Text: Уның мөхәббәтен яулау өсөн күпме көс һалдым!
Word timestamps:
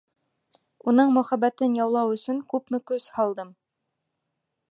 Уның 0.91 1.11
мөхәббәтен 1.17 1.75
яулау 1.81 2.15
өсөн 2.15 2.41
күпме 2.55 2.81
көс 2.93 3.07
һалдым! 3.19 3.55